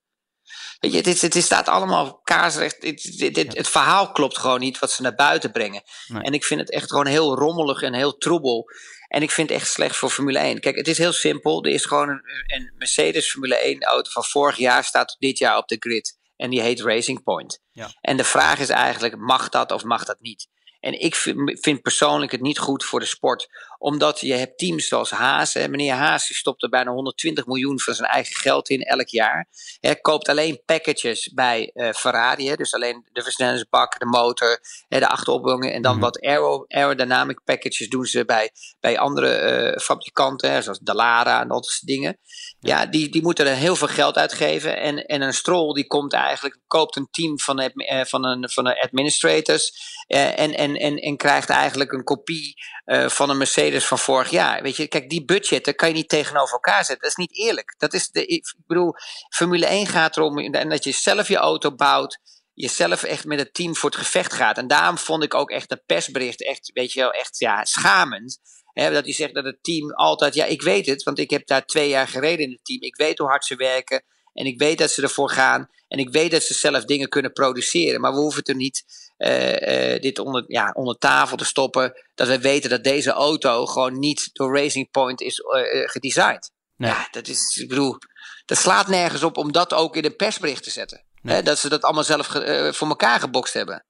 [0.79, 2.83] Weet je, het, is, het is- staat allemaal kaarsrecht.
[2.83, 5.83] Het, het, het, het verhaal klopt gewoon niet wat ze naar buiten brengen.
[6.07, 6.21] Nee.
[6.21, 8.65] En ik vind het echt gewoon heel rommelig en heel troebel.
[9.13, 10.59] En ik vind het echt slecht voor Formule 1.
[10.59, 11.63] Kijk, het is heel simpel.
[11.63, 15.57] Er is gewoon een, een Mercedes Formule 1 auto van vorig jaar staat dit jaar
[15.57, 16.19] op de grid.
[16.35, 17.59] En die heet Racing Point.
[17.71, 17.89] Ja.
[18.01, 20.47] En de vraag is eigenlijk, mag dat of mag dat niet?
[20.79, 23.47] En ik vind, vind persoonlijk het niet goed voor de sport
[23.83, 25.53] Omdat je hebt teams zoals Haas.
[25.53, 25.67] Hè.
[25.67, 29.47] Meneer Haas die stopt er bijna 120 miljoen van zijn eigen geld in elk jaar.
[29.79, 32.47] Hij koopt alleen packages bij uh, Ferrari.
[32.47, 32.55] Hè.
[32.55, 35.73] Dus alleen de versnellingsbak, de motor, hè, de achteropbouwingen.
[35.73, 36.01] En dan mhm.
[36.01, 40.51] wat aero, aerodynamic packages doen ze bij, bij andere uh, fabrikanten.
[40.51, 42.17] Hè, zoals Dallara en dat soort dingen.
[42.59, 44.77] Ja, die, die moeten er heel veel geld uitgeven.
[44.77, 48.49] En, en een Stroll die komt eigenlijk, koopt een team van, het, uh, van, een,
[48.49, 49.71] van de administrators.
[50.07, 54.61] En, en, en, en krijgt eigenlijk een kopie uh, van een Mercedes van vorig jaar.
[54.61, 56.99] Weet je, kijk, die budgetten kan je niet tegenover elkaar zetten.
[56.99, 57.75] Dat is niet eerlijk.
[57.77, 58.93] Dat is de, ik bedoel,
[59.29, 62.19] Formule 1 gaat erom en dat je zelf je auto bouwt.
[62.53, 64.57] Jezelf echt met het team voor het gevecht gaat.
[64.57, 68.39] En daarom vond ik ook echt de persbericht echt, weet je wel, echt ja, schamend.
[68.73, 71.65] Dat hij zegt dat het team altijd, ja, ik weet het, want ik heb daar
[71.65, 72.81] twee jaar gereden in het team.
[72.81, 76.09] Ik weet hoe hard ze werken en ik weet dat ze ervoor gaan en ik
[76.09, 78.01] weet dat ze zelf dingen kunnen produceren.
[78.01, 78.83] Maar we hoeven het er niet
[79.17, 81.93] uh, uh, dit onder, ja, onder tafel te stoppen.
[82.15, 86.51] Dat we weten dat deze auto gewoon niet door Racing Point is uh, gedesigned.
[86.75, 86.89] Nee.
[86.89, 87.97] Ja, dat is, ik bedoel,
[88.45, 91.03] dat slaat nergens op om dat ook in een persbericht te zetten.
[91.21, 91.35] Nee.
[91.35, 92.27] Hè, dat ze dat allemaal zelf
[92.75, 93.85] voor elkaar gebokst hebben.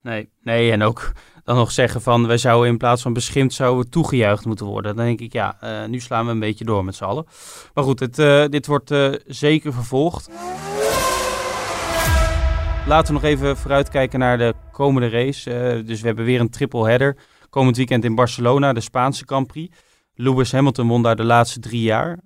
[0.00, 1.12] Nee, nee, en ook
[1.44, 4.96] dan nog zeggen van wij zouden in plaats van beschimpt zouden toegejuicht moeten worden.
[4.96, 7.26] Dan denk ik, ja, nu slaan we een beetje door met z'n allen.
[7.74, 8.16] Maar goed, het,
[8.52, 8.94] dit wordt
[9.26, 10.28] zeker vervolgd.
[12.88, 15.82] Laten we nog even vooruitkijken naar de komende race.
[15.86, 17.16] dus we hebben weer een triple header.
[17.50, 19.76] Komend weekend in Barcelona, de Spaanse Grand Prix.
[20.14, 22.18] Lewis Hamilton won daar de laatste drie jaar.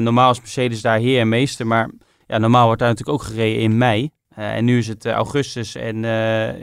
[0.00, 1.90] normaal is Mercedes daar heer en meester, maar
[2.26, 4.10] ja, normaal wordt daar natuurlijk ook gereden in mei.
[4.38, 6.02] Uh, en nu is het augustus en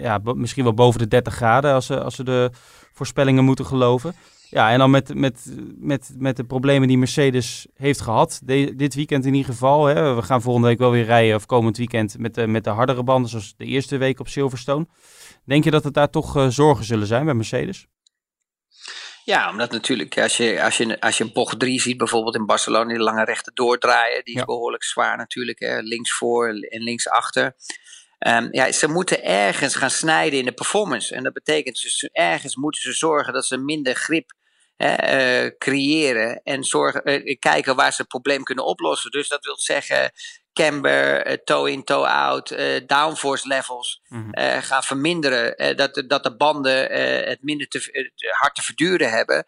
[0.02, 2.50] ja, misschien wel boven de 30 graden als, als we de
[2.94, 4.16] voorspellingen moeten geloven.
[4.54, 8.96] Ja, en dan met, met, met, met de problemen die Mercedes heeft gehad, de, dit
[8.96, 9.86] weekend in ieder geval.
[9.86, 10.16] Hè.
[10.16, 13.04] We gaan volgende week wel weer rijden, of komend weekend, met de, met de hardere
[13.04, 14.88] banden, zoals de eerste week op Silverstone.
[15.46, 17.88] Denk je dat het daar toch zorgen zullen zijn bij Mercedes?
[19.24, 22.90] Ja, omdat natuurlijk als je, als je, als je bocht 3 ziet, bijvoorbeeld in Barcelona,
[22.90, 27.56] die lange rechte doordraaien, die is behoorlijk zwaar natuurlijk, hè, links voor en links achter.
[28.28, 31.16] Um, ja, ze moeten ergens gaan snijden in de performance.
[31.16, 34.34] En dat betekent dus ergens moeten ze zorgen dat ze minder grip
[34.84, 39.12] uh, creëren en zorgen, uh, kijken waar ze het probleem kunnen oplossen.
[39.12, 40.12] Dus dat wil zeggen
[40.54, 44.44] camber, uh, toe-in, toe-out, uh, downforce levels mm -hmm.
[44.44, 45.76] uh, gaan verminderen.
[45.76, 46.92] dat, dat de banden
[47.28, 49.46] het minder te, hard te verduren hebben.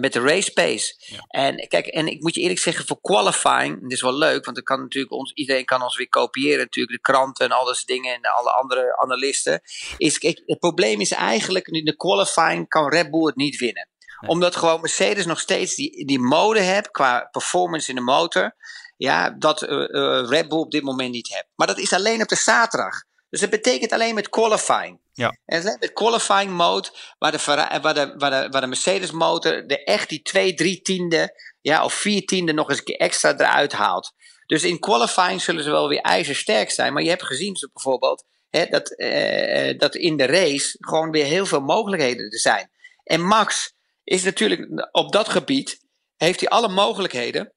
[0.00, 0.94] met de race pace.
[0.98, 1.18] Ja.
[1.28, 4.62] En kijk, en ik moet je eerlijk zeggen, voor qualifying, dit is wel leuk, want
[4.62, 8.14] kan natuurlijk ons, iedereen kan ons weer kopiëren, natuurlijk de kranten en al dat dingen
[8.14, 9.60] en alle andere analisten.
[9.96, 13.88] Is, kijk, het probleem is eigenlijk, in de qualifying kan Red Bull het niet winnen.
[14.20, 14.30] Nee.
[14.30, 18.54] Omdat gewoon Mercedes nog steeds die, die mode hebt qua performance in de motor
[18.96, 21.46] ja, dat uh, uh, Red Bull op dit moment niet heeft.
[21.56, 23.02] Maar dat is alleen op de zaterdag.
[23.30, 24.98] Dus dat betekent alleen met qualifying.
[25.12, 25.36] Ja.
[25.46, 27.42] En met qualifying mode, waar de,
[27.82, 31.84] waar de, waar de, waar de Mercedes motor de echt die twee, drie tiende, ja,
[31.84, 34.12] of vier tiende nog eens een keer extra eruit haalt.
[34.46, 36.92] Dus in qualifying zullen ze wel weer ijzersterk zijn.
[36.92, 41.24] Maar je hebt gezien zo bijvoorbeeld hè, dat, uh, dat in de race gewoon weer
[41.24, 42.70] heel veel mogelijkheden er zijn.
[43.04, 43.74] En Max
[44.06, 45.78] is natuurlijk op dat gebied,
[46.16, 47.52] heeft hij alle mogelijkheden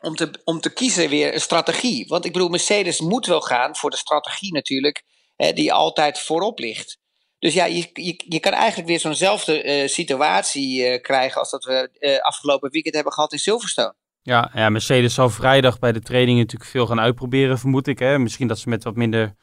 [0.00, 2.06] om te, om te kiezen weer een strategie.
[2.08, 5.02] Want ik bedoel, Mercedes moet wel gaan voor de strategie natuurlijk,
[5.36, 6.98] hè, die altijd voorop ligt.
[7.38, 11.64] Dus ja, je, je, je kan eigenlijk weer zo'nzelfde uh, situatie uh, krijgen als dat
[11.64, 13.94] we uh, afgelopen weekend hebben gehad in Silverstone.
[14.22, 17.98] Ja, ja, Mercedes zal vrijdag bij de training natuurlijk veel gaan uitproberen, vermoed ik.
[17.98, 18.18] Hè?
[18.18, 19.34] Misschien dat ze met wat minder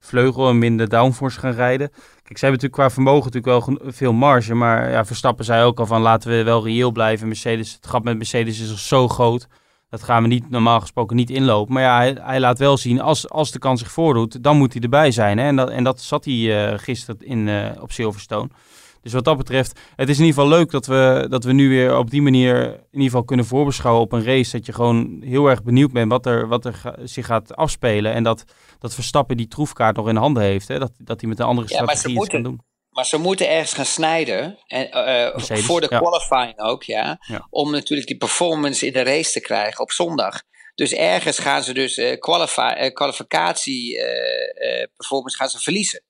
[0.00, 1.88] vleugel en minder downforce gaan rijden.
[2.22, 4.54] Kijk, ze hebben natuurlijk qua vermogen natuurlijk wel veel marge.
[4.54, 7.26] Maar ja, Verstappen zei ook al van laten we wel reëel blijven.
[7.26, 9.46] Mercedes, het gat met Mercedes is al zo groot
[9.88, 11.74] dat gaan we niet, normaal gesproken niet inlopen.
[11.74, 14.72] Maar ja, hij, hij, laat wel zien, als, als de kans zich voordoet, dan moet
[14.72, 15.38] hij erbij zijn.
[15.38, 15.44] Hè?
[15.44, 18.48] En, dat, en dat zat hij uh, gisteren in, uh, op Silverstone.
[19.06, 21.68] Dus wat dat betreft, het is in ieder geval leuk dat we, dat we nu
[21.68, 24.56] weer op die manier in ieder geval kunnen voorbeschouwen op een race.
[24.56, 28.12] Dat je gewoon heel erg benieuwd bent wat er, wat er zich gaat afspelen.
[28.12, 28.44] En dat,
[28.78, 30.68] dat Verstappen die troefkaart nog in handen heeft.
[30.68, 30.78] Hè?
[30.78, 32.60] Dat, dat hij met een andere strategie ja, iets kan doen.
[32.90, 34.58] Maar ze moeten ergens gaan snijden.
[34.66, 39.32] En, uh, voor de qualifying ook, ja, ja, Om natuurlijk die performance in de race
[39.32, 40.42] te krijgen op zondag.
[40.74, 42.18] Dus ergens gaan ze dus uh,
[42.92, 43.98] kwalificatie
[44.96, 46.02] performance gaan ze verliezen.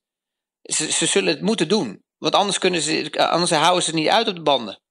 [0.61, 2.05] Ze, ze, zullen het moeten doen.
[2.17, 4.81] Want anders, kunnen ze, anders houden ze het niet uit op de banden.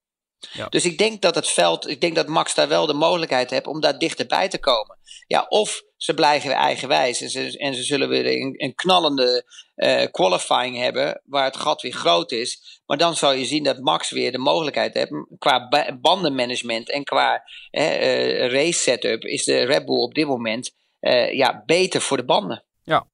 [0.53, 0.67] Ja.
[0.69, 3.67] Dus ik denk dat het veld, ik denk dat Max daar wel de mogelijkheid heeft
[3.67, 4.99] om daar dichterbij te komen.
[5.27, 9.45] Ja, of ze blijven eigenwijs en ze, en ze zullen weer een, een knallende
[9.77, 12.81] uh, qualifying hebben waar het gat weer groot is.
[12.87, 15.69] Maar dan zal je zien dat Max weer de mogelijkheid heeft qua
[16.01, 21.63] bandenmanagement en qua uh, race setup is de Red Bull op dit moment uh, ja,
[21.67, 22.65] beter voor de banden.
[22.83, 23.07] Ja,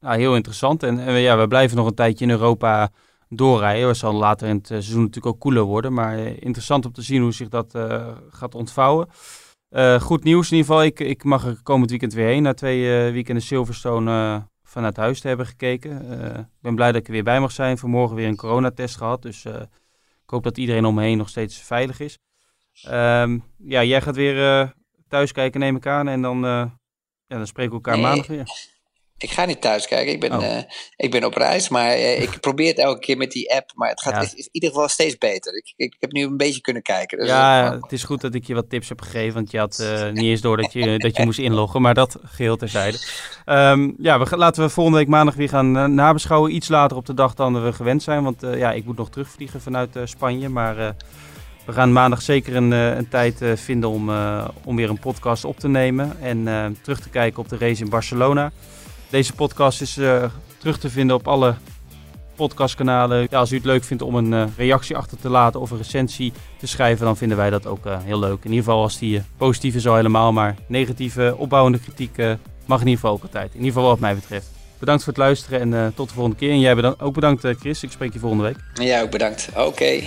[0.00, 0.82] nou, heel interessant.
[0.82, 2.92] En, en ja, we blijven nog een tijdje in Europa
[3.36, 3.88] doorrijden.
[3.88, 5.92] Het zal later in het seizoen natuurlijk ook koeler worden.
[5.92, 7.78] Maar interessant om te zien hoe zich dat
[8.28, 9.08] gaat ontvouwen.
[10.00, 10.84] goed nieuws in ieder geval.
[10.84, 12.42] Ik, ik mag er komend weekend weer heen.
[12.42, 16.10] Na twee weekenden Silverstone vanuit huis te hebben gekeken.
[16.36, 17.78] ik ben blij dat ik er weer bij mag zijn.
[17.78, 19.22] Vanmorgen weer een coronatest gehad.
[19.22, 22.18] Dus ik hoop dat iedereen om me heen nog steeds veilig is.
[22.82, 24.72] Ehm, ja, jij gaat weer
[25.08, 26.08] thuis kijken, neem ik aan.
[26.08, 26.70] En dan, ja,
[27.26, 28.73] dan spreken we elkaar maandag weer.
[29.24, 30.12] Ik ga niet thuis kijken.
[30.12, 30.44] Ik ben, oh.
[30.44, 30.62] Eh,
[30.96, 31.68] ik ben op reis.
[31.68, 33.70] Maar uh, ik probeer het elke keer met die app.
[33.74, 35.56] Maar het gaat is, in ieder geval steeds beter.
[35.56, 37.18] Ik, ik, heb nu een beetje kunnen kijken.
[37.18, 39.34] Dus ja, het is goed dat ik je wat tips heb gegeven.
[39.34, 41.82] Want je had uh, niet eens door dat je, dat je moest inloggen.
[41.82, 42.98] Maar dat geheel terzijde.
[43.46, 46.54] Um, ja, we, laten we volgende week maandag weer gaan nabeschouwen.
[46.54, 48.22] Iets later op de dag dan we gewend zijn.
[48.22, 50.48] Want ja, ik moet nog terugvliegen vanuit Spanje.
[50.48, 50.76] Maar
[51.66, 54.10] we gaan maandag zeker een, een tijd vinden om,
[54.64, 56.16] om weer een podcast op te nemen.
[56.20, 58.52] En terug te kijken op de race in Barcelona.
[59.10, 60.24] Deze podcast is uh,
[60.58, 61.54] terug te vinden op alle
[62.34, 63.26] podcastkanalen.
[63.30, 65.76] Ja, als u het leuk vindt om een uh, reactie achter te laten of een
[65.76, 68.44] recensie te schrijven, dan vinden wij dat ook uh, heel leuk.
[68.44, 72.16] In ieder geval als die positief is al helemaal, maar negatieve, opbouwende kritiek
[72.66, 73.50] mag in ieder geval ook altijd.
[73.50, 74.46] In ieder geval wat mij betreft.
[74.78, 76.50] Bedankt voor het luisteren en tot de volgende keer.
[76.50, 78.86] En jij bedankt, ook bedankt Chris, ik spreek je volgende week.
[78.86, 79.48] Ja, ook bedankt.
[79.56, 80.02] Oké.